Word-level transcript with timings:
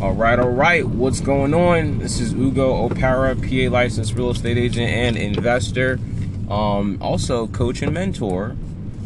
All 0.00 0.12
right, 0.12 0.38
all 0.38 0.50
right. 0.50 0.86
What's 0.86 1.18
going 1.18 1.52
on? 1.52 1.98
This 1.98 2.20
is 2.20 2.32
Ugo 2.32 2.88
Opara, 2.88 3.34
PA 3.34 3.74
licensed 3.74 4.14
real 4.14 4.30
estate 4.30 4.56
agent 4.56 4.88
and 4.88 5.16
investor. 5.16 5.98
Um, 6.48 6.98
also, 7.00 7.48
coach 7.48 7.82
and 7.82 7.92
mentor. 7.92 8.54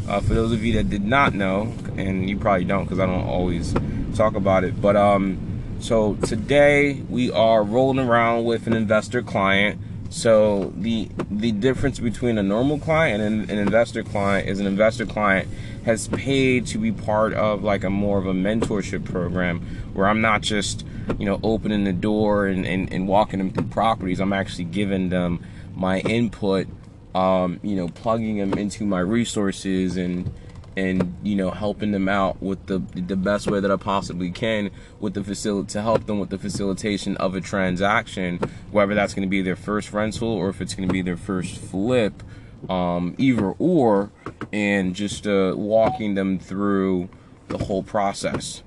Uh, 0.07 0.21
for 0.21 0.35
those 0.35 0.53
of 0.53 0.63
you 0.63 0.75
that 0.75 0.91
did 0.91 1.03
not 1.03 1.33
know, 1.33 1.73
and 1.97 2.29
you 2.29 2.37
probably 2.39 2.67
don't 2.67 2.85
because 2.85 2.99
I 2.99 3.07
don't 3.07 3.25
always 3.25 3.75
talk 4.15 4.35
about 4.35 4.65
it. 4.65 4.83
But 4.83 4.97
um, 4.97 5.63
so 5.81 6.17
today 6.17 7.01
we 7.09 7.31
are 7.33 7.63
rolling 7.63 8.07
around 8.07 8.45
with 8.45 8.67
an 8.67 8.75
investor 8.75 9.23
client. 9.23 9.81
So 10.13 10.75
the 10.77 11.09
the 11.31 11.53
difference 11.53 11.99
between 11.99 12.37
a 12.37 12.43
normal 12.43 12.79
client 12.79 13.23
and 13.23 13.51
an, 13.51 13.59
investor 13.59 14.03
client 14.03 14.47
is 14.47 14.61
an 14.61 14.67
investor 14.67 15.07
client 15.07 15.49
has 15.87 16.07
paid 16.07 16.67
to 16.67 16.79
be 16.79 16.93
part 16.93 17.33
of 17.33 17.65
like 17.65 17.83
a 17.83 17.89
more 17.89 18.19
of 18.19 18.27
a 18.27 18.35
mentorship 18.35 19.07
program 19.07 19.61
where 19.95 20.07
I'm 20.07 20.21
not 20.21 20.43
just, 20.43 20.85
you 21.19 21.25
know, 21.25 21.41
opening 21.43 21.85
the 21.85 21.95
door 21.95 22.47
and, 22.47 22.67
and, 22.67 22.93
and 22.93 23.09
walking 23.09 23.39
them 23.39 23.53
through 23.53 23.69
properties. 23.69 24.21
I'm 24.21 24.35
actually 24.35 24.65
giving 24.65 25.09
them 25.09 25.43
my 25.75 26.01
input, 26.01 26.67
um, 27.15 27.59
you 27.63 27.75
know, 27.75 27.89
plugging 27.89 28.37
them 28.37 28.53
into 28.53 28.85
my 28.85 29.01
resources 29.01 29.97
and 29.97 30.31
and 30.77 31.15
you 31.23 31.37
know 31.37 31.51
helping 31.51 31.93
them 31.93 32.09
out 32.09 32.43
with 32.43 32.67
the 32.67 32.79
the 32.95 33.17
best 33.17 33.51
way 33.51 33.61
that 33.61 33.71
I 33.71 33.77
possibly 33.77 34.31
can 34.31 34.71
with 35.01 35.15
the 35.15 35.23
facility 35.23 35.69
to 35.73 35.83
help 35.83 36.07
them 36.07 36.19
with 36.19 36.31
the 36.31 36.39
facilitation 36.39 37.17
of 37.19 37.35
a 37.35 37.41
transaction, 37.41 38.39
whether 38.71 38.95
that's 38.95 39.15
going 39.15 39.27
to 39.27 39.31
be 39.31 39.43
their 39.43 39.57
first 39.57 39.93
rental 39.93 40.29
or 40.29 40.49
if 40.49 40.61
it's 40.61 40.75
going 40.75 40.89
to 40.89 40.93
be 40.93 41.03
their 41.03 41.17
first 41.17 41.57
flip 41.57 42.23
um, 42.69 43.15
either 43.19 43.53
or, 43.59 44.11
and 44.53 44.95
just 44.95 45.27
uh, 45.27 45.55
walking 45.57 46.15
them 46.15 46.39
through 46.39 47.09
the 47.49 47.59
whole 47.59 47.83
process. 47.83 48.63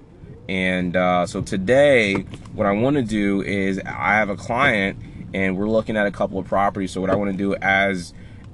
And 0.48 0.96
uh, 0.96 1.26
so 1.26 1.42
today, 1.42 2.26
what 2.54 2.68
I 2.68 2.72
want 2.72 2.98
to 2.98 3.02
do 3.02 3.42
is 3.42 3.80
I 3.80 4.16
have 4.16 4.30
a 4.30 4.36
client, 4.36 5.00
and 5.34 5.58
we're 5.58 5.70
looking 5.70 5.98
at 5.98 6.06
a 6.06 6.12
couple 6.12 6.38
of 6.38 6.46
properties. 6.46 6.92
So 6.92 7.02
what 7.02 7.10
I 7.10 7.16
want 7.16 7.32
to 7.32 7.38
do 7.38 7.56
as 7.56 8.14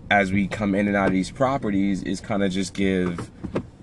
as 0.10 0.30
we 0.30 0.46
come 0.46 0.76
in 0.76 0.90
and 0.90 0.98
out 0.98 1.08
of 1.08 1.14
these 1.14 1.32
properties 1.32 2.04
is 2.04 2.20
kind 2.20 2.44
of 2.44 2.52
just 2.52 2.74
give 2.74 3.32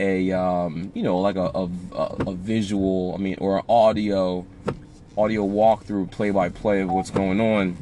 a 0.00 0.32
um, 0.32 0.92
you 0.94 1.02
know 1.02 1.18
like 1.18 1.36
a, 1.36 1.50
a, 1.54 1.68
a 2.26 2.34
visual, 2.34 3.14
I 3.14 3.18
mean, 3.18 3.36
or 3.40 3.58
an 3.58 3.64
audio 3.68 4.46
audio 5.16 5.46
walkthrough, 5.46 6.10
play 6.10 6.30
by 6.30 6.48
play 6.48 6.80
of 6.80 6.90
what's 6.90 7.10
going 7.10 7.40
on. 7.40 7.76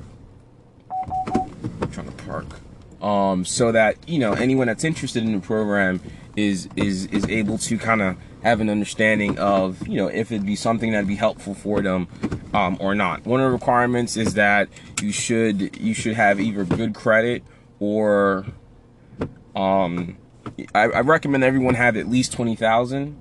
I'm 1.81 1.91
trying 1.91 2.07
to 2.07 2.25
park 2.25 2.47
um, 3.03 3.45
so 3.45 3.73
that 3.73 3.97
you 4.09 4.19
know 4.19 4.33
anyone 4.33 4.67
that's 4.67 4.85
interested 4.85 5.23
in 5.23 5.33
the 5.33 5.41
program 5.41 6.01
is 6.35 6.69
is 6.77 7.07
is 7.07 7.27
able 7.29 7.59
to 7.59 7.79
kind 7.79 8.03
of 8.03 8.17
have 8.43 8.61
an 8.61 8.69
understanding 8.69 9.39
of 9.39 9.87
you 9.87 9.97
know 9.97 10.09
if 10.09 10.33
it'd 10.33 10.47
be 10.47 10.57
something 10.57 10.93
that'd 10.93 11.09
be 11.09 11.17
helpful 11.17 11.55
for 11.55 11.83
them 11.83 12.09
um, 12.55 12.77
or 12.81 12.95
not. 12.95 13.25
One 13.27 13.41
of 13.41 13.47
the 13.47 13.53
requirements 13.53 14.17
is 14.17 14.35
that 14.35 14.69
you 15.03 15.13
should 15.13 15.77
you 15.79 15.95
should 15.95 16.15
have 16.15 16.41
either 16.41 16.65
good 16.65 16.95
credit 16.95 17.43
or 17.79 18.47
um, 19.55 20.17
I, 20.75 20.83
I 20.83 21.01
recommend 21.01 21.45
everyone 21.45 21.75
have 21.75 21.97
at 21.97 22.09
least 22.09 22.33
twenty 22.33 22.57
thousand. 22.57 23.17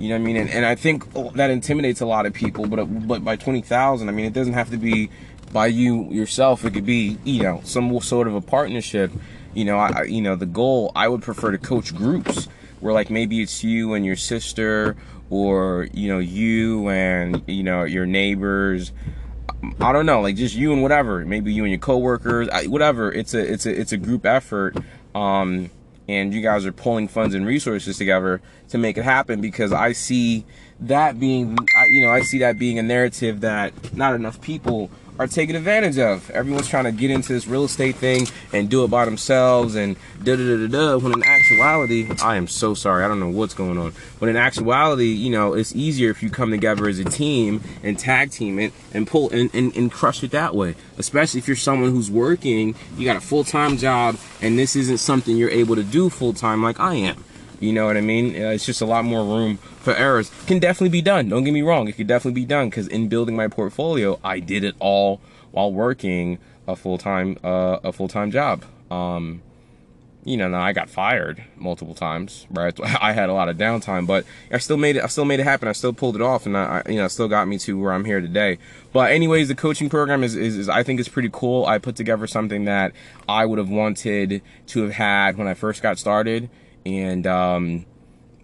You 0.00 0.08
know 0.08 0.16
what 0.16 0.22
I 0.22 0.24
mean? 0.24 0.36
And, 0.36 0.50
and 0.50 0.66
I 0.66 0.74
think 0.74 1.12
that 1.34 1.50
intimidates 1.50 2.00
a 2.00 2.06
lot 2.06 2.26
of 2.26 2.32
people. 2.32 2.66
But 2.66 2.84
but 3.06 3.24
by 3.24 3.36
twenty 3.36 3.62
thousand, 3.62 4.08
I 4.08 4.12
mean 4.12 4.26
it 4.26 4.32
doesn't 4.32 4.54
have 4.54 4.70
to 4.70 4.76
be 4.76 5.10
by 5.52 5.66
you 5.66 6.10
yourself. 6.10 6.64
It 6.64 6.74
could 6.74 6.86
be, 6.86 7.16
you 7.24 7.42
know, 7.42 7.60
some 7.64 8.00
sort 8.00 8.26
of 8.26 8.34
a 8.34 8.40
partnership. 8.40 9.12
You 9.54 9.64
know, 9.64 9.78
I, 9.78 10.02
you 10.02 10.20
know, 10.20 10.34
the 10.34 10.46
goal, 10.46 10.90
I 10.96 11.06
would 11.06 11.22
prefer 11.22 11.52
to 11.52 11.58
coach 11.58 11.94
groups 11.94 12.48
where 12.80 12.92
like 12.92 13.08
maybe 13.08 13.40
it's 13.40 13.62
you 13.62 13.94
and 13.94 14.04
your 14.04 14.16
sister 14.16 14.96
or, 15.30 15.88
you 15.92 16.08
know, 16.08 16.18
you 16.18 16.88
and, 16.88 17.40
you 17.46 17.62
know, 17.62 17.84
your 17.84 18.04
neighbors. 18.04 18.90
I 19.80 19.92
don't 19.92 20.06
know, 20.06 20.20
like 20.22 20.34
just 20.34 20.56
you 20.56 20.72
and 20.72 20.82
whatever, 20.82 21.24
maybe 21.24 21.52
you 21.52 21.62
and 21.62 21.70
your 21.70 21.78
coworkers, 21.78 22.48
whatever. 22.66 23.12
It's 23.12 23.32
a, 23.32 23.52
it's 23.52 23.64
a, 23.64 23.80
it's 23.80 23.92
a 23.92 23.96
group 23.96 24.26
effort. 24.26 24.76
Um, 25.14 25.70
and 26.08 26.34
you 26.34 26.42
guys 26.42 26.66
are 26.66 26.72
pulling 26.72 27.08
funds 27.08 27.34
and 27.34 27.46
resources 27.46 27.96
together 27.96 28.40
to 28.68 28.78
make 28.78 28.98
it 28.98 29.04
happen 29.04 29.40
because 29.40 29.72
I 29.72 29.92
see 29.92 30.44
that 30.80 31.18
being, 31.18 31.56
you 31.88 32.04
know, 32.04 32.10
I 32.10 32.22
see 32.22 32.38
that 32.38 32.58
being 32.58 32.78
a 32.78 32.82
narrative 32.82 33.40
that 33.40 33.94
not 33.96 34.14
enough 34.14 34.40
people 34.40 34.90
are 35.18 35.26
taken 35.26 35.54
advantage 35.54 35.98
of. 35.98 36.28
Everyone's 36.30 36.68
trying 36.68 36.84
to 36.84 36.92
get 36.92 37.10
into 37.10 37.32
this 37.32 37.46
real 37.46 37.64
estate 37.64 37.96
thing 37.96 38.26
and 38.52 38.68
do 38.68 38.84
it 38.84 38.88
by 38.88 39.04
themselves 39.04 39.74
and 39.76 39.96
da 40.22 40.36
da 40.36 40.56
da 40.56 40.66
da. 40.66 40.96
When 40.98 41.12
in 41.12 41.24
actuality, 41.24 42.08
I 42.22 42.36
am 42.36 42.48
so 42.48 42.74
sorry. 42.74 43.04
I 43.04 43.08
don't 43.08 43.20
know 43.20 43.28
what's 43.28 43.54
going 43.54 43.78
on. 43.78 43.92
But 44.18 44.28
in 44.28 44.36
actuality, 44.36 45.08
you 45.08 45.30
know, 45.30 45.54
it's 45.54 45.74
easier 45.74 46.10
if 46.10 46.22
you 46.22 46.30
come 46.30 46.50
together 46.50 46.88
as 46.88 46.98
a 46.98 47.04
team 47.04 47.62
and 47.82 47.98
tag 47.98 48.30
team 48.30 48.58
it 48.58 48.72
and 48.92 49.06
pull 49.06 49.30
and, 49.30 49.54
and, 49.54 49.74
and 49.76 49.90
crush 49.90 50.22
it 50.24 50.32
that 50.32 50.54
way. 50.54 50.74
Especially 50.98 51.38
if 51.38 51.46
you're 51.46 51.56
someone 51.56 51.90
who's 51.90 52.10
working, 52.10 52.74
you 52.96 53.04
got 53.04 53.16
a 53.16 53.20
full 53.20 53.44
time 53.44 53.76
job, 53.76 54.16
and 54.40 54.58
this 54.58 54.74
isn't 54.74 54.98
something 54.98 55.36
you're 55.36 55.50
able 55.50 55.76
to 55.76 55.84
do 55.84 56.10
full 56.10 56.32
time 56.32 56.62
like 56.62 56.80
I 56.80 56.94
am. 56.94 57.24
You 57.64 57.72
know 57.72 57.86
what 57.86 57.96
I 57.96 58.02
mean? 58.02 58.34
Uh, 58.34 58.50
it's 58.50 58.66
just 58.66 58.82
a 58.82 58.86
lot 58.86 59.06
more 59.06 59.24
room 59.24 59.56
for 59.56 59.94
errors. 59.94 60.30
Can 60.46 60.58
definitely 60.58 60.90
be 60.90 61.00
done. 61.00 61.30
Don't 61.30 61.44
get 61.44 61.52
me 61.52 61.62
wrong. 61.62 61.88
It 61.88 61.92
could 61.92 62.06
definitely 62.06 62.38
be 62.38 62.44
done 62.44 62.68
because 62.68 62.86
in 62.88 63.08
building 63.08 63.34
my 63.34 63.48
portfolio, 63.48 64.20
I 64.22 64.40
did 64.40 64.64
it 64.64 64.74
all 64.80 65.20
while 65.50 65.72
working 65.72 66.38
a 66.68 66.76
full 66.76 66.98
time 66.98 67.38
uh, 67.42 67.78
a 67.82 67.90
full 67.90 68.08
time 68.08 68.30
job. 68.30 68.64
Um, 68.90 69.40
you 70.24 70.36
know, 70.36 70.48
now 70.48 70.60
I 70.60 70.74
got 70.74 70.90
fired 70.90 71.42
multiple 71.56 71.94
times, 71.94 72.46
right? 72.50 72.78
I 73.00 73.12
had 73.12 73.30
a 73.30 73.32
lot 73.32 73.48
of 73.48 73.56
downtime, 73.56 74.06
but 74.06 74.26
I 74.52 74.58
still 74.58 74.76
made 74.76 74.96
it. 74.96 75.04
I 75.04 75.06
still 75.06 75.24
made 75.24 75.40
it 75.40 75.44
happen. 75.44 75.66
I 75.66 75.72
still 75.72 75.94
pulled 75.94 76.16
it 76.16 76.22
off, 76.22 76.44
and 76.44 76.58
I, 76.58 76.82
you 76.86 76.96
know, 76.96 77.08
still 77.08 77.28
got 77.28 77.48
me 77.48 77.56
to 77.60 77.78
where 77.78 77.94
I'm 77.94 78.04
here 78.04 78.20
today. 78.20 78.58
But 78.92 79.10
anyways, 79.10 79.48
the 79.48 79.54
coaching 79.54 79.88
program 79.88 80.22
is, 80.22 80.36
is, 80.36 80.56
is 80.58 80.68
I 80.68 80.82
think 80.82 81.00
is 81.00 81.08
pretty 81.08 81.30
cool. 81.32 81.64
I 81.64 81.78
put 81.78 81.96
together 81.96 82.26
something 82.26 82.66
that 82.66 82.92
I 83.26 83.46
would 83.46 83.58
have 83.58 83.70
wanted 83.70 84.42
to 84.66 84.82
have 84.82 84.92
had 84.92 85.38
when 85.38 85.46
I 85.46 85.54
first 85.54 85.82
got 85.82 85.98
started 85.98 86.50
and 86.86 87.26
um, 87.26 87.86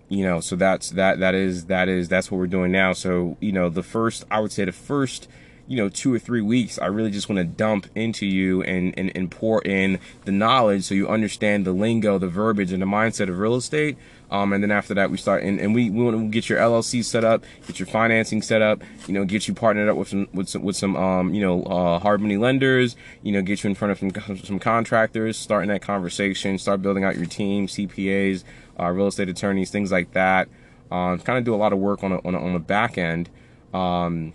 you 0.08 0.24
know, 0.24 0.40
so 0.40 0.56
that's 0.56 0.90
that 0.90 1.20
that 1.20 1.34
is 1.34 1.66
that 1.66 1.88
is 1.88 2.08
that's 2.08 2.30
what 2.30 2.38
we're 2.38 2.46
doing 2.46 2.72
now. 2.72 2.92
So 2.92 3.36
you 3.40 3.52
know, 3.52 3.68
the 3.68 3.82
first 3.82 4.24
I 4.30 4.40
would 4.40 4.52
say 4.52 4.64
the 4.64 4.72
first 4.72 5.28
you 5.70 5.76
know 5.76 5.88
two 5.88 6.12
or 6.12 6.18
three 6.18 6.40
weeks 6.40 6.78
i 6.78 6.86
really 6.86 7.10
just 7.10 7.28
want 7.28 7.38
to 7.38 7.44
dump 7.44 7.86
into 7.94 8.26
you 8.26 8.62
and, 8.64 8.92
and 8.98 9.12
and 9.14 9.30
pour 9.30 9.62
in 9.62 9.98
the 10.24 10.32
knowledge 10.32 10.84
so 10.84 10.94
you 10.94 11.08
understand 11.08 11.64
the 11.64 11.72
lingo 11.72 12.18
the 12.18 12.28
verbiage 12.28 12.72
and 12.72 12.82
the 12.82 12.86
mindset 12.86 13.28
of 13.28 13.38
real 13.38 13.54
estate. 13.54 13.96
Um, 14.30 14.52
and 14.52 14.62
then 14.62 14.70
after 14.70 14.94
that 14.94 15.10
we 15.10 15.16
start 15.16 15.42
and, 15.42 15.58
and 15.58 15.74
we, 15.74 15.90
we 15.90 16.04
want 16.04 16.16
to 16.16 16.28
get 16.28 16.48
your 16.48 16.60
llc 16.60 17.04
set 17.04 17.24
up 17.24 17.42
get 17.66 17.80
your 17.80 17.86
financing 17.86 18.42
set 18.42 18.62
up 18.62 18.80
you 19.08 19.14
know 19.14 19.24
get 19.24 19.48
you 19.48 19.54
partnered 19.54 19.88
up 19.88 19.96
with 19.96 20.06
some 20.06 20.28
with 20.32 20.48
some, 20.48 20.62
with 20.62 20.76
some 20.76 20.94
um, 20.94 21.34
you 21.34 21.40
know 21.40 21.64
uh, 21.64 21.98
hard 21.98 22.20
money 22.20 22.36
lenders 22.36 22.94
you 23.22 23.32
know 23.32 23.42
get 23.42 23.64
you 23.64 23.70
in 23.70 23.74
front 23.74 23.90
of 23.90 23.98
some 23.98 24.36
some 24.38 24.60
contractors 24.60 25.36
starting 25.36 25.68
that 25.68 25.82
conversation 25.82 26.58
start 26.58 26.80
building 26.80 27.02
out 27.02 27.16
your 27.16 27.26
team 27.26 27.66
cpas 27.66 28.44
uh, 28.80 28.90
real 28.90 29.06
estate 29.06 29.28
attorneys 29.28 29.70
things 29.70 29.92
like 29.92 30.12
that. 30.12 30.48
Um, 30.90 31.18
kind 31.20 31.38
of 31.38 31.44
do 31.44 31.54
a 31.54 31.56
lot 31.56 31.72
of 31.72 31.78
work 31.78 32.02
on 32.02 32.12
a, 32.12 32.18
on 32.26 32.34
a, 32.34 32.40
on 32.40 32.52
the 32.52 32.58
back 32.58 32.98
end. 32.98 33.28
Um, 33.72 34.32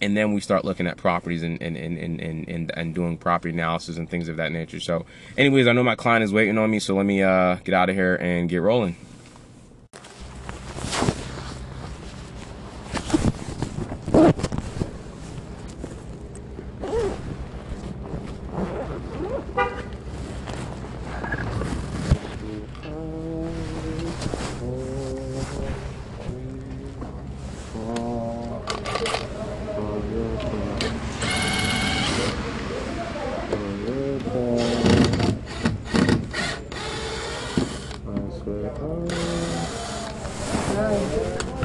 and 0.00 0.16
then 0.16 0.32
we 0.32 0.40
start 0.40 0.64
looking 0.64 0.86
at 0.86 0.96
properties 0.96 1.42
and 1.42 1.60
and, 1.62 1.76
and, 1.76 1.98
and, 1.98 2.48
and, 2.48 2.70
and 2.74 2.94
doing 2.94 3.16
property 3.18 3.52
analysis 3.54 3.96
and 3.96 4.08
things 4.08 4.28
of 4.28 4.36
that 4.36 4.52
nature. 4.52 4.80
So 4.80 5.06
anyways, 5.36 5.66
I 5.66 5.72
know 5.72 5.82
my 5.82 5.96
client 5.96 6.24
is 6.24 6.32
waiting 6.32 6.58
on 6.58 6.70
me, 6.70 6.78
so 6.78 6.94
let 6.96 7.06
me 7.06 7.22
uh, 7.22 7.56
get 7.64 7.74
out 7.74 7.88
of 7.88 7.96
here 7.96 8.16
and 8.16 8.48
get 8.48 8.62
rolling. 8.62 8.96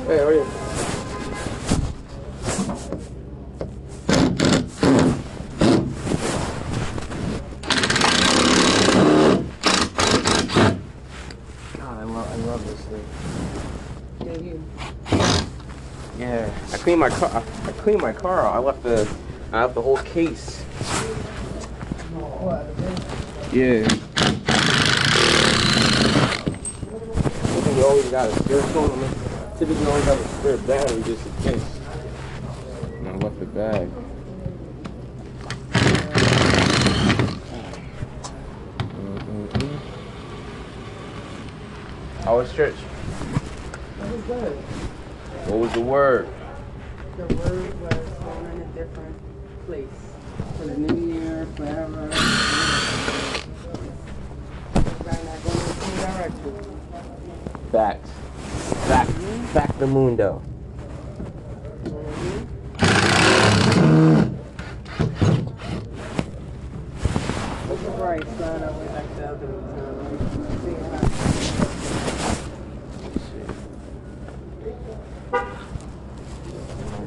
Hey, 0.06 0.18
how 0.18 0.26
are 0.26 0.34
you? 0.34 0.44
God, 11.78 11.98
I 11.98 12.04
love, 12.04 12.28
I 12.30 12.36
love 12.46 12.62
this 12.68 12.82
thing. 12.82 13.06
Yeah, 14.26 14.38
you. 14.40 14.64
Yeah, 16.20 16.52
I 16.72 16.78
cleaned 16.78 17.00
my 17.00 17.10
car. 17.10 17.44
I 17.66 17.72
cleaned 17.74 18.02
my 18.02 18.14
car. 18.14 18.48
I 18.48 18.60
left 18.60 18.84
the, 18.84 19.10
I 19.52 19.64
left 19.64 19.76
the 19.76 19.82
whole 19.82 19.98
case. 19.98 20.64
Yeah. 23.52 23.88
We 27.76 27.82
always 27.84 28.10
got 28.10 28.30
a 28.30 28.44
spare 28.44 28.62
phone. 28.62 29.00
Typically, 29.58 29.86
always 29.86 30.06
have 30.06 30.20
a 30.20 30.28
spare 30.40 30.58
battery 30.58 31.04
just 31.04 31.26
in 31.26 31.34
case. 31.44 31.74
bag. 33.54 33.88
Mm-mm-mm. 38.92 39.80
How 42.24 42.38
was 42.38 42.52
church? 42.54 42.76
It 44.00 44.12
was 44.12 44.22
good. 44.24 44.58
What 45.48 45.60
was 45.60 45.74
the 45.74 45.82
word? 45.82 46.28
The 47.16 47.26
word 47.36 47.80
was 47.80 48.10
going 48.24 48.46
in 48.54 48.62
a 48.62 48.66
different 48.74 49.16
place. 49.68 49.88
For 50.58 50.66
the 50.66 50.78
new 50.78 51.14
year, 51.14 51.46
forever. 51.56 52.08
Right 55.06 55.24
now, 55.24 55.38
going 55.44 55.60
in 55.60 55.66
the 55.68 55.74
same 55.76 55.98
direction. 56.00 56.54
Facts. 57.72 58.10
Fact. 58.88 59.12
Fact 59.54 59.80
the 59.80 59.86
mundo. 59.86 60.42
Look 67.70 67.80
at 67.84 68.00
right 68.00 68.24
side 68.38 68.62
of 68.64 68.82
it 68.82 68.92
like 68.94 69.16
the 69.18 69.26
other 69.30 69.48
one. 69.48 70.64
See 70.64 70.76
how- 70.82 71.04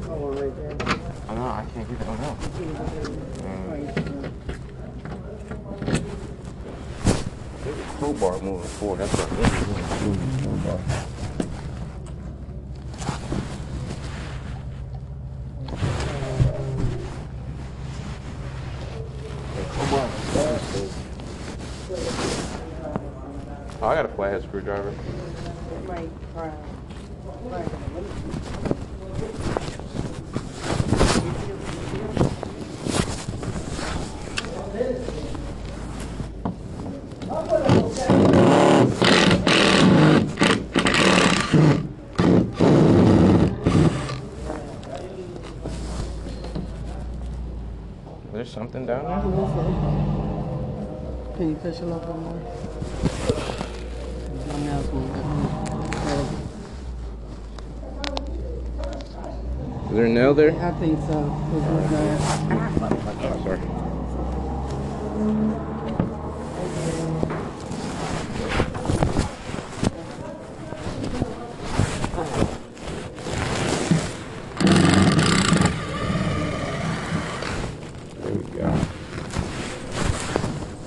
Oh, 0.09 0.31
right 0.31 0.55
there. 0.55 0.75
I 1.29 1.35
know, 1.35 1.45
I 1.45 1.65
can't 1.73 1.87
get 1.89 1.99
that 1.99 2.07
one 2.07 2.19
out. 2.23 2.37
Right. 3.67 3.95
There's 7.63 7.79
a 7.79 7.81
crowbar 7.97 8.39
moving 8.41 8.67
forward. 8.67 8.99
That's 8.99 9.13
what 9.13 9.31
it 9.31 9.39
is. 9.45 10.01
Moving 10.03 10.61
crowbar. 10.63 10.79
The 19.55 19.63
crowbar 19.63 20.09
is- 20.75 20.95
Oh, 23.81 23.87
I 23.87 23.95
got 23.95 24.05
a 24.05 24.09
flathead 24.09 24.43
screwdriver. 24.43 24.89
It 24.89 25.87
might 25.87 26.09
cry. 26.33 26.51
Right. 27.45 28.76
There's 48.47 48.55
something 48.55 48.85
down 48.85 49.03
there. 49.03 49.19
Can 51.35 51.49
you 51.49 51.55
push 51.55 51.79
a 51.79 51.83
little 51.83 51.99
bit 51.99 52.15
more? 52.15 52.39
My 54.47 54.57
nails 54.61 54.87
won't 54.87 55.17
Is 59.89 59.91
there 59.91 60.05
a 60.05 60.09
nail 60.09 60.33
there? 60.33 60.51
I 60.61 60.71
think 60.79 60.97
so. 61.01 61.47
It's 61.55 61.67
not 61.67 61.91
bad. 61.91 62.21
Oh, 63.19 63.43
sorry. 63.43 63.59
There 78.27 78.33
we 78.33 78.41
go. 78.57 78.67
Man, 78.67 78.79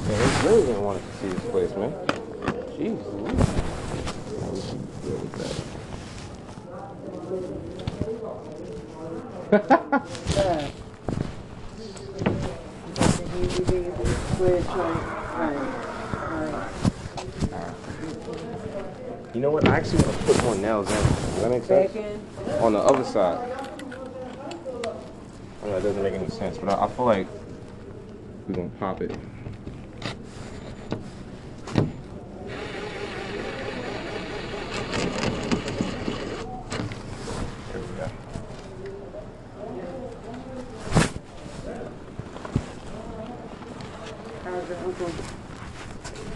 they 0.09 0.15
really 0.47 0.65
didn't 0.67 0.83
want 0.83 0.99
us 0.99 1.05
to 1.07 1.13
see 1.21 1.29
this 1.29 1.45
place, 1.51 1.73
man. 1.77 1.93
Jeez. 2.77 2.99
Louise. 3.15 3.49
Yeah, 4.37 4.49
we 4.51 4.61
should 4.61 4.83
deal 5.01 5.17
with 5.17 5.33
that. 5.39 5.51
Yeah. 5.51 5.57
Square 7.91 8.21
joint. 8.21 8.21
Right. 8.21 8.33
Right. 9.23 9.40
You 9.51 9.59
know 19.41 19.51
what? 19.51 19.67
I 19.67 19.77
actually 19.77 20.03
want 20.05 20.19
to 20.19 20.25
put 20.25 20.45
more 20.45 20.55
nails 20.55 20.89
in. 20.89 20.95
Does 20.95 21.41
that 21.41 21.51
make 21.51 21.65
sense? 21.65 21.97
On 22.61 22.73
the 22.73 22.79
other 22.79 23.03
side. 23.03 23.51
I 25.63 25.67
know 25.67 25.73
that 25.73 25.83
doesn't 25.83 26.03
make 26.03 26.15
any 26.15 26.29
sense, 26.31 26.57
but 26.59 26.69
I, 26.69 26.85
I 26.85 26.89
feel 26.89 27.07
like 27.07 27.27
we're 28.47 28.55
gonna 28.55 28.69
pop 28.79 29.03
it. 29.03 29.11
There 37.73 37.81
we 37.81 37.87
go. 37.97 38.11
How's 44.45 44.60
your 44.71 44.79
uncle? 44.79 45.11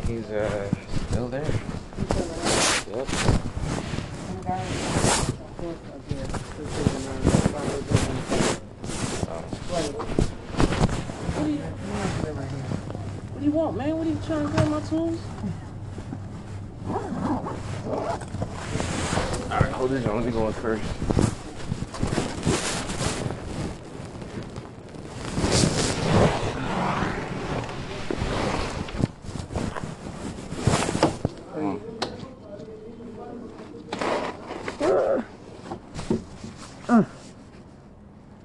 He's 0.07 0.31
uh 0.31 0.75
still 1.09 1.29
there. 1.29 1.45
Yep. 1.45 3.07
What 11.37 11.45
do 11.45 11.51
you, 11.51 11.59
what 13.31 13.41
do 13.41 13.45
you 13.47 13.53
want, 13.53 13.77
man? 13.77 13.97
What 13.99 14.07
are 14.07 14.11
you 14.11 14.19
trying 14.27 14.47
to 14.47 14.53
grab 14.53 14.69
my 14.69 14.81
tools? 14.81 15.21
All 19.51 19.61
right, 19.61 19.73
hold 19.73 19.91
this 19.91 20.05
on. 20.07 20.17
Let 20.17 20.25
me 20.27 20.33
go 20.33 20.47
in 20.49 20.53
first. 20.55 20.83
Mm. 36.87 37.07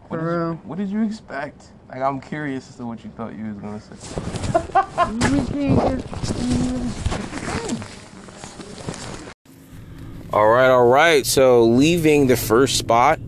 What 0.07 0.17
did, 0.17 0.23
you, 0.23 0.29
real. 0.29 0.53
what 0.63 0.77
did 0.77 0.89
you 0.89 1.03
expect? 1.03 1.65
Like, 1.89 1.98
I'm 2.09 2.19
curious 2.19 2.67
as 2.67 2.77
to 2.77 2.87
what 2.87 3.03
you 3.03 3.11
thought 3.11 3.35
you 3.37 3.53
was 3.53 3.57
gonna 3.57 3.79
say. 3.79 3.93
All 10.33 10.47
right, 10.47 10.69
all 10.69 10.87
right. 10.87 11.23
So 11.23 11.65
leaving 11.65 12.25
the 12.25 12.35
first 12.35 12.77
spot, 12.79 13.19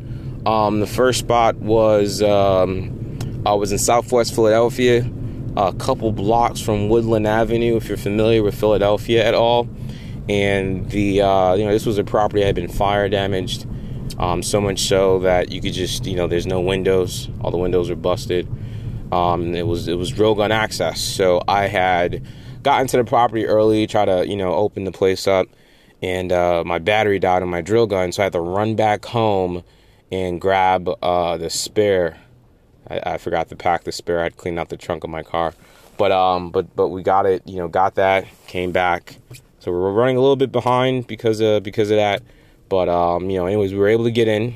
um, 0.48 0.80
the 0.80 0.88
first 0.88 1.20
spot 1.20 1.58
was 1.58 2.24
um, 2.24 3.44
I 3.46 3.54
was 3.54 3.72
in 3.72 3.78
Southwest 3.78 4.34
Philadelphia, 4.34 5.08
a 5.56 5.74
couple 5.74 6.12
blocks 6.12 6.60
from 6.60 6.90
Woodland 6.90 7.28
Avenue. 7.28 7.76
If 7.76 7.88
you're 7.88 7.98
familiar 7.98 8.42
with 8.42 8.60
Philadelphia 8.60 9.24
at 9.24 9.36
all, 9.36 9.70
and 10.28 10.90
the 10.90 11.22
uh, 11.22 11.54
you 11.54 11.66
know 11.66 11.72
this 11.72 11.86
was 11.86 12.00
a 12.00 12.04
property 12.04 12.40
that 12.40 12.48
had 12.48 12.56
been 12.56 12.68
fire 12.68 13.08
damaged, 13.10 13.68
um, 14.18 14.42
so 14.42 14.60
much 14.60 14.80
so 14.80 15.20
that 15.20 15.52
you 15.52 15.62
could 15.62 15.74
just 15.74 16.08
you 16.08 16.16
know 16.16 16.26
there's 16.26 16.48
no 16.48 16.62
windows, 16.62 17.30
all 17.42 17.52
the 17.52 17.58
windows 17.58 17.92
are 17.92 17.96
busted. 17.96 18.48
Um, 19.12 19.56
it 19.56 19.68
was 19.68 19.88
it 19.88 19.98
was 19.98 20.10
drill 20.10 20.36
gun 20.36 20.51
access, 20.51 21.01
so 21.01 21.41
I 21.48 21.68
had 21.68 22.25
gotten 22.63 22.88
to 22.88 22.98
the 22.98 23.03
property 23.03 23.46
early, 23.46 23.88
try 23.88 24.06
to 24.06 24.27
you 24.27 24.36
know 24.36 24.53
open 24.53 24.84
the 24.86 24.91
place 24.91 25.27
up 25.27 25.48
and 26.01 26.32
uh, 26.32 26.63
my 26.65 26.80
battery 26.80 27.20
died 27.20 27.44
on 27.44 27.50
my 27.50 27.62
drill 27.62 27.88
gun, 27.88 28.12
so 28.12 28.24
I 28.24 28.25
had 28.25 28.34
to 28.34 28.39
run 28.39 28.75
back 28.75 29.06
home 29.06 29.63
and 30.12 30.41
grab 30.41 30.89
uh, 31.01 31.38
the 31.38 31.50
spare. 31.50 32.18
I, 32.89 33.13
I 33.13 33.18
forgot 33.18 33.50
to 33.50 33.56
pack 33.56 33.84
the 33.84 33.91
spare. 33.91 34.22
I'd 34.22 34.38
cleaned 34.38 34.60
out 34.60 34.70
the 34.70 34.77
trunk 34.77 35.03
of 35.03 35.10
my 35.10 35.22
car, 35.24 35.53
but 35.98 36.12
um, 36.12 36.50
but 36.50 36.75
but 36.75 36.88
we 36.88 37.03
got 37.03 37.25
it. 37.25 37.44
You 37.46 37.58
know, 37.58 37.68
got 37.68 37.96
that. 37.96 38.25
Came 38.48 38.72
back, 38.72 39.18
so 39.60 39.72
we 39.72 39.77
were 39.77 39.94
running 39.94 40.18
a 40.18 40.22
little 40.22 40.36
bit 40.36 40.51
behind 40.51 41.08
because 41.08 41.39
of 41.39 41.63
because 41.63 41.91
of 41.91 41.98
that. 41.98 42.24
But 42.68 42.89
um, 42.89 43.30
you 43.30 43.38
know, 43.38 43.46
anyways, 43.46 43.74
we 43.74 43.80
were 43.80 43.89
able 43.89 44.06
to 44.06 44.12
get 44.12 44.27
in. 44.27 44.56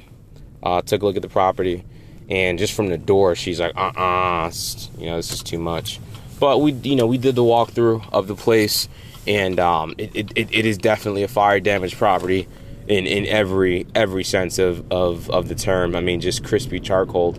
Uh, 0.63 0.81
took 0.81 1.03
a 1.03 1.05
look 1.05 1.15
at 1.15 1.21
the 1.21 1.29
property, 1.29 1.83
and 2.29 2.58
just 2.58 2.74
from 2.74 2.88
the 2.88 2.98
door, 2.98 3.36
she's 3.36 3.60
like, 3.60 3.75
uh, 3.75 3.91
uh 3.96 4.51
you 4.98 5.05
know, 5.08 5.17
this 5.17 5.32
is 5.32 5.44
too 5.44 5.60
much. 5.60 6.00
But 6.39 6.60
we, 6.60 6.72
you 6.72 6.96
know, 6.96 7.08
we 7.08 7.17
did 7.17 7.36
the 7.36 7.44
walkthrough 7.44 8.12
of 8.12 8.27
the 8.27 8.36
place 8.36 8.89
and 9.27 9.60
um, 9.60 9.96
it, 9.98 10.32
it, 10.36 10.50
it 10.51 10.65
is 10.65 10.77
definitely 10.77 11.24
a 11.24 11.27
fire 11.27 11.60
damaged 11.60 11.98
property 11.98 12.48
in, 12.88 13.08
in 13.08 13.25
every 13.25 13.88
every 13.96 14.24
sense 14.24 14.60
of, 14.60 14.91
of, 14.91 15.29
of 15.29 15.48
the 15.48 15.55
term. 15.55 15.96
I 15.96 16.01
mean, 16.01 16.22
just 16.22 16.44
crispy 16.44 16.79
charcoal. 16.79 17.36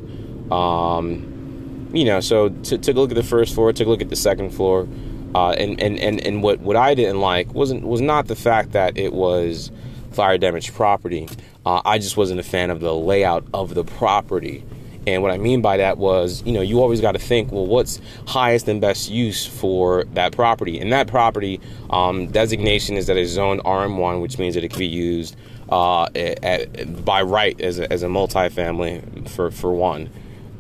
Um, 0.53 1.89
you 1.93 2.05
know, 2.05 2.21
so 2.21 2.49
t- 2.49 2.79
took 2.79 2.97
a 2.97 3.01
look 3.01 3.11
at 3.11 3.17
the 3.17 3.23
first 3.23 3.55
floor, 3.55 3.73
took 3.73 3.87
a 3.87 3.91
look 3.91 4.03
at 4.03 4.11
the 4.11 4.17
second 4.17 4.51
floor, 4.51 4.89
uh, 5.35 5.51
and, 5.53 5.81
and, 5.81 5.99
and, 5.99 6.21
and 6.27 6.43
what, 6.43 6.61
what 6.61 6.77
I 6.77 6.95
didn't 6.95 7.21
like 7.21 7.53
wasn't 7.55 7.85
was 7.85 8.01
not 8.01 8.27
the 8.27 8.37
fact 8.37 8.73
that 8.73 8.97
it 8.97 9.13
was 9.13 9.71
fire 10.13 10.39
damaged 10.39 10.75
property. 10.75 11.29
Uh, 11.65 11.83
I 11.85 11.99
just 11.99 12.17
wasn't 12.17 12.41
a 12.41 12.45
fan 12.45 12.71
of 12.71 12.81
the 12.81 12.95
layout 12.95 13.45
of 13.53 13.75
the 13.75 13.85
property 13.85 14.65
And 15.07 15.23
what 15.23 15.31
I 15.31 15.39
mean 15.39 15.63
by 15.63 15.77
that 15.77 15.99
was, 15.99 16.43
you 16.45 16.53
know, 16.53 16.61
you 16.61 16.81
always 16.81 17.01
got 17.01 17.13
to 17.13 17.19
think, 17.21 17.53
well, 17.53 17.67
what's 17.67 18.01
highest 18.27 18.67
and 18.67 18.81
best 18.81 19.09
use 19.09 19.47
for 19.47 20.05
that 20.15 20.33
property? 20.33 20.81
And 20.81 20.93
that 20.93 21.07
property 21.07 21.61
um, 21.91 22.27
designation 22.27 22.97
is 22.97 23.07
that 23.07 23.17
it's 23.17 23.31
zoned 23.31 23.63
RM1, 23.63 24.21
which 24.21 24.39
means 24.39 24.57
that 24.57 24.65
it 24.65 24.71
can 24.71 24.81
be 24.81 24.87
used 24.87 25.37
uh, 25.71 26.09
at, 26.17 27.05
by 27.05 27.23
right 27.23 27.61
as 27.61 27.79
a, 27.79 27.93
as 27.93 28.03
a 28.03 28.09
multifamily 28.09 29.29
for, 29.29 29.53
for 29.53 29.73
one. 29.73 30.11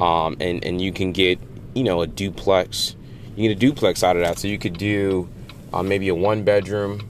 Um, 0.00 0.36
and, 0.38 0.64
and 0.64 0.80
you 0.80 0.92
can 0.92 1.10
get, 1.10 1.40
you 1.74 1.82
know, 1.82 2.02
a 2.02 2.06
duplex. 2.06 2.94
You 3.34 3.48
get 3.48 3.56
a 3.56 3.58
duplex 3.58 4.04
out 4.04 4.16
of 4.16 4.22
that. 4.22 4.38
So 4.38 4.46
you 4.46 4.58
could 4.58 4.78
do 4.78 5.28
uh, 5.72 5.82
maybe 5.82 6.06
a 6.08 6.14
one 6.14 6.44
bedroom 6.44 7.08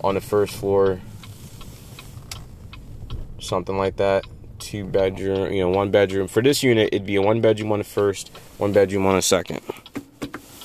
on 0.00 0.16
the 0.16 0.20
first 0.20 0.56
floor, 0.56 1.00
something 3.38 3.78
like 3.78 3.98
that 3.98 4.24
two 4.60 4.84
bedroom, 4.84 5.52
you 5.52 5.60
know, 5.60 5.70
one 5.70 5.90
bedroom. 5.90 6.28
For 6.28 6.42
this 6.42 6.62
unit, 6.62 6.90
it'd 6.92 7.06
be 7.06 7.16
a 7.16 7.22
one 7.22 7.40
bedroom 7.40 7.72
on 7.72 7.78
the 7.78 7.84
first, 7.84 8.28
one 8.58 8.72
bedroom 8.72 9.06
on 9.06 9.16
the 9.16 9.22
second. 9.22 9.60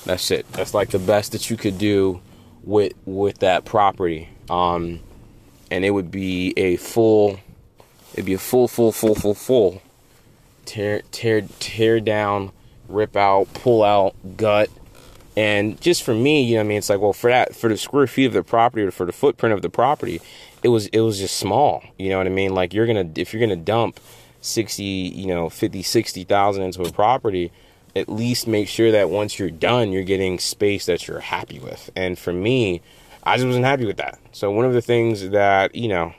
That's 0.04 0.30
it. 0.30 0.50
That's 0.52 0.74
like 0.74 0.90
the 0.90 0.98
best 1.00 1.32
that 1.32 1.50
you 1.50 1.56
could 1.56 1.78
do 1.78 2.20
with 2.62 2.92
with 3.04 3.38
that 3.38 3.64
property. 3.64 4.28
Um, 4.48 5.00
and 5.70 5.84
it 5.84 5.90
would 5.90 6.10
be 6.10 6.54
a 6.56 6.76
full, 6.76 7.40
it'd 8.12 8.24
be 8.24 8.34
a 8.34 8.38
full, 8.38 8.68
full, 8.68 8.92
full, 8.92 9.16
full, 9.16 9.34
full 9.34 9.82
tear, 10.66 11.02
tear, 11.12 11.42
tear 11.58 12.00
down, 12.00 12.52
rip 12.88 13.16
out, 13.16 13.52
pull 13.54 13.82
out, 13.82 14.14
gut. 14.36 14.68
And 15.36 15.78
just 15.80 16.02
for 16.02 16.14
me, 16.14 16.42
you 16.42 16.54
know, 16.54 16.62
I 16.62 16.64
mean, 16.64 16.78
it's 16.78 16.88
like, 16.88 17.00
well, 17.00 17.12
for 17.12 17.28
that, 17.30 17.54
for 17.54 17.68
the 17.68 17.76
square 17.76 18.06
feet 18.06 18.24
of 18.24 18.32
the 18.32 18.42
property 18.42 18.82
or 18.82 18.90
for 18.90 19.04
the 19.04 19.12
footprint 19.12 19.52
of 19.52 19.62
the 19.62 19.68
property, 19.68 20.20
it 20.62 20.68
was 20.68 20.86
it 20.88 21.00
was 21.00 21.18
just 21.18 21.36
small. 21.36 21.84
You 21.98 22.08
know 22.08 22.18
what 22.18 22.26
I 22.26 22.30
mean? 22.30 22.54
Like 22.54 22.72
you're 22.72 22.86
gonna 22.86 23.08
if 23.16 23.32
you're 23.32 23.40
gonna 23.40 23.56
dump 23.56 24.00
60, 24.40 24.82
you 24.82 25.26
know, 25.26 25.50
50, 25.50 25.82
60,000 25.82 26.62
into 26.62 26.82
a 26.82 26.92
property, 26.92 27.52
at 27.94 28.08
least 28.08 28.46
make 28.46 28.68
sure 28.68 28.90
that 28.92 29.10
once 29.10 29.38
you're 29.38 29.50
done, 29.50 29.92
you're 29.92 30.04
getting 30.04 30.38
space 30.38 30.86
that 30.86 31.06
you're 31.06 31.20
happy 31.20 31.58
with. 31.58 31.90
And 31.94 32.18
for 32.18 32.32
me, 32.32 32.80
I 33.22 33.36
just 33.36 33.46
wasn't 33.46 33.64
happy 33.64 33.86
with 33.86 33.96
that. 33.96 34.18
So 34.32 34.50
one 34.50 34.64
of 34.64 34.72
the 34.72 34.82
things 34.82 35.30
that, 35.30 35.74
you 35.74 35.88
know, 35.88 36.14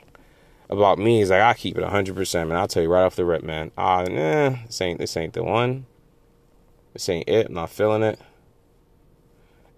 about 0.70 0.98
me 0.98 1.22
is 1.22 1.30
like 1.30 1.40
I 1.40 1.54
keep 1.54 1.78
it 1.78 1.84
100%, 1.84 2.48
man. 2.48 2.56
I'll 2.56 2.68
tell 2.68 2.82
you 2.82 2.90
right 2.90 3.04
off 3.04 3.16
the 3.16 3.24
rip, 3.24 3.42
man. 3.42 3.70
Ah, 3.78 4.02
nah, 4.02 4.56
this 4.66 4.80
ain't 4.80 4.98
this 4.98 5.16
ain't 5.16 5.32
the 5.32 5.42
one. 5.42 5.86
This 6.92 7.08
ain't 7.08 7.28
it. 7.28 7.46
I'm 7.46 7.54
not 7.54 7.70
feeling 7.70 8.02
it. 8.02 8.20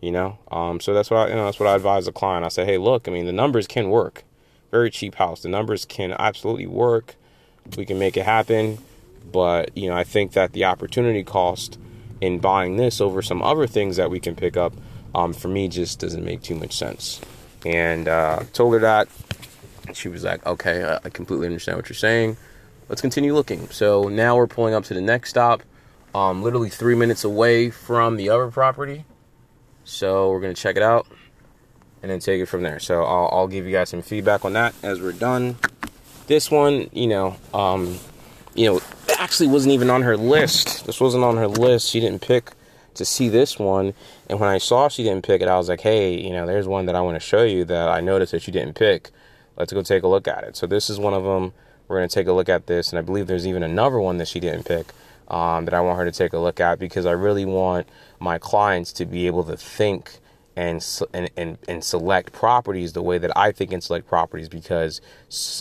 You 0.00 0.12
know, 0.12 0.38
um, 0.50 0.80
so 0.80 0.94
that's 0.94 1.10
what 1.10 1.26
I, 1.26 1.28
you 1.28 1.34
know, 1.34 1.44
that's 1.44 1.60
what 1.60 1.68
I 1.68 1.74
advise 1.74 2.06
the 2.06 2.12
client. 2.12 2.44
I 2.44 2.48
say, 2.48 2.64
hey, 2.64 2.78
look, 2.78 3.06
I 3.06 3.10
mean, 3.10 3.26
the 3.26 3.32
numbers 3.32 3.66
can 3.66 3.90
work 3.90 4.24
very 4.70 4.90
cheap 4.90 5.16
house. 5.16 5.42
The 5.42 5.48
numbers 5.48 5.84
can 5.84 6.12
absolutely 6.12 6.66
work. 6.66 7.16
We 7.76 7.84
can 7.84 7.98
make 7.98 8.16
it 8.16 8.24
happen. 8.24 8.78
But, 9.30 9.76
you 9.76 9.88
know, 9.88 9.96
I 9.96 10.04
think 10.04 10.32
that 10.32 10.52
the 10.52 10.64
opportunity 10.64 11.22
cost 11.22 11.78
in 12.20 12.38
buying 12.38 12.76
this 12.76 13.00
over 13.00 13.22
some 13.22 13.42
other 13.42 13.66
things 13.66 13.96
that 13.96 14.10
we 14.10 14.20
can 14.20 14.34
pick 14.34 14.56
up, 14.56 14.72
um, 15.14 15.32
for 15.32 15.48
me, 15.48 15.68
just 15.68 15.98
doesn't 15.98 16.24
make 16.24 16.42
too 16.42 16.54
much 16.54 16.76
sense. 16.76 17.20
And 17.64 18.08
uh, 18.08 18.44
told 18.52 18.74
her 18.74 18.80
that. 18.80 19.08
She 19.92 20.08
was 20.08 20.22
like, 20.22 20.46
okay, 20.46 20.98
I 21.02 21.08
completely 21.10 21.46
understand 21.46 21.76
what 21.76 21.88
you're 21.88 21.96
saying. 21.96 22.36
Let's 22.88 23.00
continue 23.00 23.34
looking. 23.34 23.68
So 23.70 24.04
now 24.04 24.36
we're 24.36 24.46
pulling 24.46 24.72
up 24.72 24.84
to 24.84 24.94
the 24.94 25.00
next 25.00 25.30
stop, 25.30 25.62
um, 26.14 26.42
literally 26.42 26.70
three 26.70 26.94
minutes 26.94 27.24
away 27.24 27.70
from 27.70 28.16
the 28.16 28.28
other 28.28 28.50
property. 28.50 29.04
So 29.90 30.30
we're 30.30 30.40
going 30.40 30.54
to 30.54 30.60
check 30.60 30.76
it 30.76 30.84
out 30.84 31.08
and 32.00 32.10
then 32.10 32.20
take 32.20 32.40
it 32.40 32.46
from 32.46 32.62
there. 32.62 32.78
So 32.78 33.02
I'll, 33.02 33.28
I'll 33.32 33.48
give 33.48 33.66
you 33.66 33.72
guys 33.72 33.88
some 33.88 34.02
feedback 34.02 34.44
on 34.44 34.52
that 34.52 34.72
as 34.84 35.00
we're 35.00 35.12
done. 35.12 35.56
This 36.28 36.48
one, 36.48 36.88
you 36.92 37.08
know, 37.08 37.36
um, 37.52 37.98
you 38.54 38.70
know, 38.70 38.80
actually 39.18 39.48
wasn't 39.48 39.74
even 39.74 39.90
on 39.90 40.02
her 40.02 40.16
list. 40.16 40.86
This 40.86 41.00
wasn't 41.00 41.24
on 41.24 41.36
her 41.38 41.48
list. 41.48 41.90
She 41.90 41.98
didn't 41.98 42.22
pick 42.22 42.52
to 42.94 43.04
see 43.04 43.28
this 43.28 43.58
one. 43.58 43.92
And 44.28 44.38
when 44.38 44.48
I 44.48 44.58
saw 44.58 44.88
she 44.88 45.02
didn't 45.02 45.24
pick 45.24 45.42
it, 45.42 45.48
I 45.48 45.56
was 45.56 45.68
like, 45.68 45.80
hey, 45.80 46.14
you 46.14 46.30
know, 46.30 46.46
there's 46.46 46.68
one 46.68 46.86
that 46.86 46.94
I 46.94 47.00
want 47.00 47.16
to 47.16 47.20
show 47.20 47.42
you 47.42 47.64
that 47.64 47.88
I 47.88 48.00
noticed 48.00 48.30
that 48.30 48.46
you 48.46 48.52
didn't 48.52 48.74
pick. 48.74 49.10
Let's 49.56 49.72
go 49.72 49.82
take 49.82 50.04
a 50.04 50.08
look 50.08 50.28
at 50.28 50.44
it. 50.44 50.56
So 50.56 50.68
this 50.68 50.88
is 50.88 51.00
one 51.00 51.14
of 51.14 51.24
them. 51.24 51.52
We're 51.88 51.98
going 51.98 52.08
to 52.08 52.14
take 52.14 52.28
a 52.28 52.32
look 52.32 52.48
at 52.48 52.68
this. 52.68 52.90
And 52.90 52.98
I 53.00 53.02
believe 53.02 53.26
there's 53.26 53.46
even 53.46 53.64
another 53.64 53.98
one 53.98 54.18
that 54.18 54.28
she 54.28 54.38
didn't 54.38 54.66
pick 54.66 54.86
um, 55.26 55.64
that 55.64 55.74
I 55.74 55.80
want 55.80 55.98
her 55.98 56.04
to 56.04 56.12
take 56.12 56.32
a 56.32 56.38
look 56.38 56.60
at 56.60 56.78
because 56.78 57.06
I 57.06 57.12
really 57.12 57.44
want 57.44 57.88
my 58.20 58.38
clients 58.38 58.92
to 58.94 59.06
be 59.06 59.26
able 59.26 59.44
to 59.44 59.56
think 59.56 60.20
and, 60.56 60.86
and, 61.14 61.30
and, 61.36 61.58
and 61.68 61.84
select 61.84 62.32
properties 62.32 62.92
the 62.92 63.02
way 63.02 63.18
that 63.18 63.36
I 63.36 63.52
think 63.52 63.72
and 63.72 63.82
select 63.82 64.06
properties 64.06 64.48
because 64.48 65.00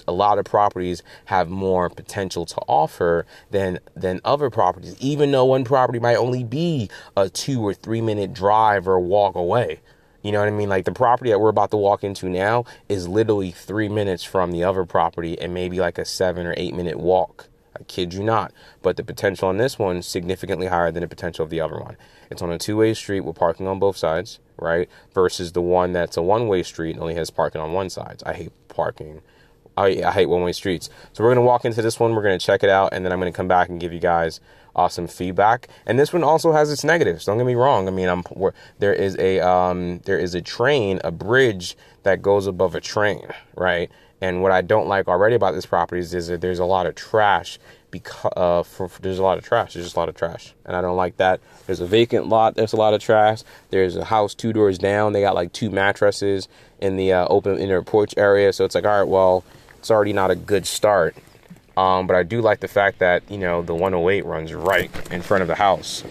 a 0.08 0.12
lot 0.12 0.40
of 0.40 0.46
properties 0.46 1.04
have 1.26 1.50
more 1.50 1.90
potential 1.90 2.46
to 2.48 2.58
offer 2.68 3.26
than 3.52 3.80
than 3.96 4.20
other 4.26 4.50
properties 4.50 4.98
even 5.00 5.32
though 5.32 5.46
one 5.46 5.64
property 5.64 6.00
might 6.00 6.18
only 6.18 6.44
be 6.44 6.90
a 7.16 7.30
2 7.30 7.66
or 7.66 7.74
3 7.74 8.02
minute 8.02 8.34
drive 8.34 8.88
or 8.88 9.00
walk 9.00 9.36
away 9.36 9.80
you 10.24 10.34
know 10.34 10.40
what 10.40 10.50
I 10.50 10.52
mean? 10.52 10.70
Like 10.70 10.86
the 10.86 10.92
property 10.92 11.30
that 11.30 11.40
we're 11.40 11.50
about 11.50 11.72
to 11.72 11.78
walk 11.78 12.04
into 12.04 12.28
now 12.28 12.66
is 12.90 13.08
literally 13.08 13.52
three 13.52 13.88
minutes 13.88 14.24
from 14.24 14.52
the 14.52 14.64
other 14.64 14.86
property 14.86 15.40
and 15.40 15.54
maybe 15.54 15.80
like 15.80 15.98
a 15.98 16.06
seven 16.06 16.46
or 16.46 16.54
eight 16.58 16.76
minute 16.76 17.00
walk. 17.00 17.48
I 17.80 17.84
kid 17.84 18.14
you 18.14 18.24
not. 18.24 18.52
But 18.82 18.98
the 18.98 19.04
potential 19.04 19.48
on 19.48 19.58
this 19.58 19.80
one 19.80 19.98
is 19.98 20.08
significantly 20.08 20.68
higher 20.68 20.92
than 20.92 21.02
the 21.02 21.08
potential 21.08 21.44
of 21.44 21.50
the 21.50 21.62
other 21.62 21.80
one. 21.80 21.96
It's 22.30 22.42
on 22.42 22.52
a 22.52 22.58
two 22.58 22.78
way 22.78 22.94
street 22.94 23.22
with 23.22 23.36
parking 23.36 23.68
on 23.68 23.80
both 23.80 23.98
sides 23.98 24.40
right? 24.62 24.90
Versus 25.14 25.52
the 25.54 25.62
one 25.62 25.94
that's 25.94 26.18
a 26.18 26.22
one 26.22 26.48
way 26.48 26.64
street 26.64 26.92
and 26.92 27.02
only 27.02 27.16
has 27.16 27.30
parking 27.30 27.62
on 27.62 27.74
one 27.74 27.90
side. 27.90 28.22
I 28.26 28.34
hate 28.34 28.52
parking. 28.68 29.22
I, 29.78 30.04
I 30.04 30.12
hate 30.12 30.28
one 30.28 30.44
way 30.44 30.52
streets. 30.52 30.90
So 31.14 31.24
we're 31.24 31.30
going 31.30 31.44
to 31.44 31.48
walk 31.48 31.66
into 31.66 31.82
this 31.82 32.00
one, 32.00 32.14
we're 32.14 32.24
going 32.24 32.38
to 32.38 32.46
check 32.46 32.64
it 32.64 32.70
out, 32.70 32.94
and 32.94 33.06
then 33.06 33.12
I'm 33.12 33.20
going 33.20 33.32
to 33.32 33.36
come 33.36 33.48
back 33.48 33.70
and 33.70 33.80
give 33.80 33.94
you 33.94 34.00
guys 34.00 34.40
awesome 34.76 35.08
feedback. 35.08 35.68
And 35.86 35.98
this 35.98 36.14
one 36.14 36.24
also 36.24 36.52
has 36.52 36.72
its 36.72 36.84
negatives. 36.84 37.26
Don't 37.26 37.38
get 37.38 37.46
me 37.46 37.56
wrong. 37.56 37.88
I 37.88 37.92
mean, 37.92 38.10
I'm 38.10 38.24
there 38.80 38.94
is 38.94 39.18
a 39.18 39.40
um, 39.40 40.00
there 40.00 40.20
is 40.20 40.36
a 40.36 40.42
train, 40.42 41.00
a 41.04 41.12
bridge 41.12 41.78
that 42.04 42.22
goes 42.22 42.48
above 42.48 42.76
a 42.76 42.82
train, 42.82 43.28
right? 43.56 43.90
And 44.22 44.42
what 44.42 44.52
I 44.52 44.62
don't 44.62 44.88
like 44.88 45.08
already 45.08 45.36
about 45.36 45.54
this 45.54 45.66
property 45.66 46.02
is, 46.02 46.14
is 46.14 46.28
that 46.28 46.42
there's 46.42 46.60
a 46.60 46.66
lot 46.66 46.86
of 46.86 46.96
trash 46.96 47.58
because 47.92 48.32
uh, 48.36 48.64
for, 48.64 48.88
for, 48.88 49.02
there's 49.02 49.20
a 49.20 49.24
lot 49.24 49.38
of 49.38 49.44
trash. 49.44 49.74
There's 49.74 49.86
just 49.86 49.96
a 49.96 50.00
lot 50.00 50.10
of 50.10 50.16
trash, 50.16 50.54
and 50.66 50.76
I 50.76 50.82
don't 50.82 50.98
like 50.98 51.18
that. 51.18 51.40
There's 51.66 51.80
a 51.80 51.86
vacant 51.86 52.28
lot. 52.28 52.56
There's 52.56 52.74
a 52.74 52.78
lot 52.78 52.94
of 52.94 53.02
trash. 53.02 53.44
There's 53.70 53.96
a 53.96 54.06
house 54.06 54.34
two 54.34 54.54
doors 54.54 54.78
down. 54.78 55.14
They 55.14 55.22
got 55.22 55.36
like 55.36 55.54
two 55.54 55.70
mattresses 55.70 56.48
in 56.80 56.98
the 56.98 57.14
uh, 57.14 57.28
open 57.28 57.58
in 57.58 57.68
their 57.68 57.84
porch 57.84 58.14
area. 58.18 58.54
So 58.54 58.66
it's 58.66 58.76
like, 58.76 58.86
all 58.86 59.00
right, 59.00 59.08
well, 59.08 59.44
it's 59.78 59.92
already 59.92 60.14
not 60.14 60.32
a 60.32 60.36
good 60.36 60.66
start. 60.66 61.16
Um, 61.78 62.08
but 62.08 62.16
I 62.16 62.24
do 62.24 62.42
like 62.42 62.60
the 62.60 62.68
fact 62.68 63.00
that 63.00 63.24
you 63.32 63.38
know 63.38 63.62
the 63.62 63.74
108 63.74 64.26
runs 64.26 64.54
right 64.54 64.92
in 65.12 65.22
front 65.22 65.42
of 65.42 65.48
the 65.48 65.56
house. 65.56 66.04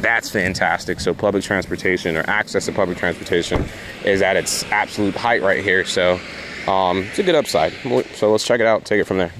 That's 0.00 0.30
fantastic. 0.30 1.00
So 1.00 1.14
public 1.14 1.44
transportation 1.44 2.16
or 2.16 2.24
access 2.28 2.66
to 2.66 2.72
public 2.72 2.98
transportation 2.98 3.64
is 4.04 4.22
at 4.22 4.36
its 4.36 4.64
absolute 4.64 5.14
height 5.14 5.42
right 5.42 5.62
here. 5.62 5.84
So 5.84 6.20
um, 6.66 6.98
it's 7.04 7.18
a 7.18 7.22
good 7.22 7.34
upside. 7.34 7.72
So 8.14 8.30
let's 8.30 8.44
check 8.44 8.60
it 8.60 8.66
out. 8.66 8.84
Take 8.84 9.00
it 9.00 9.04
from 9.04 9.18
there. 9.18 9.32